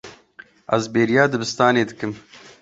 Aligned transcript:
Ez 0.75 0.83
bêriya 0.93 1.23
dibistanê 1.31 1.83
dikim. 1.89 2.13